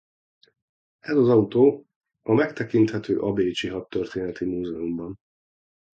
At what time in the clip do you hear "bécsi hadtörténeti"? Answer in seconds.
3.33-4.45